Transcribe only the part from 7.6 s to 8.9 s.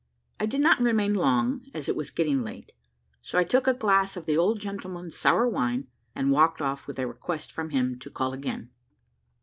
him to call again.